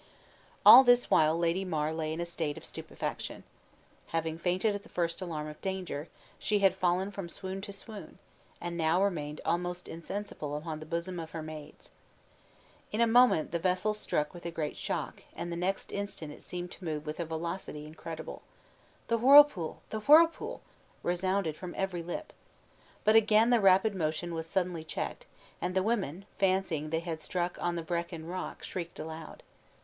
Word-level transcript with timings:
All 0.65 0.83
this 0.83 1.11
while 1.11 1.37
Lady 1.37 1.63
Mar 1.63 1.93
lay 1.93 2.11
in 2.11 2.19
a 2.19 2.25
state 2.25 2.57
of 2.57 2.65
stupefaction. 2.65 3.43
Having 4.07 4.39
fainted 4.39 4.73
at 4.73 4.81
the 4.81 4.89
first 4.89 5.21
alarm 5.21 5.45
of 5.47 5.61
danger, 5.61 6.07
she 6.39 6.57
had 6.57 6.73
fallen 6.73 7.11
from 7.11 7.29
swoon 7.29 7.61
to 7.61 7.71
swoon, 7.71 8.17
and 8.59 8.75
now 8.75 9.03
remained 9.03 9.41
almost 9.45 9.87
insensible 9.87 10.57
upon 10.57 10.79
the 10.79 10.87
bosoms 10.87 11.19
of 11.21 11.29
her 11.33 11.43
maids. 11.43 11.91
In 12.91 12.99
a 12.99 13.05
moment 13.05 13.51
the 13.51 13.59
vessel 13.59 13.93
struck 13.93 14.33
with 14.33 14.43
a 14.43 14.49
great 14.49 14.75
shock, 14.75 15.21
and 15.35 15.51
the 15.51 15.55
next 15.55 15.91
instant 15.91 16.31
it 16.33 16.41
seemed 16.41 16.71
to 16.71 16.83
move 16.83 17.05
with 17.05 17.19
a 17.19 17.23
velocity 17.25 17.85
incredible. 17.85 18.41
"The 19.07 19.19
whirpool! 19.19 19.83
the 19.91 19.99
whirlpool!" 19.99 20.61
resounded 21.03 21.55
from 21.55 21.75
every 21.77 22.01
lip. 22.01 22.33
But 23.03 23.15
again 23.15 23.51
the 23.51 23.61
rapid 23.61 23.93
motion 23.93 24.33
was 24.33 24.47
suddenly 24.47 24.83
checked, 24.83 25.27
and 25.61 25.75
the 25.75 25.83
women, 25.83 26.25
fancying 26.39 26.89
they 26.89 27.01
had 27.01 27.19
struck 27.19 27.61
on 27.61 27.75
the 27.75 27.83
Vrekin 27.83 28.27
Rock, 28.27 28.63
shrieked 28.63 28.97
aloud. 28.97 29.43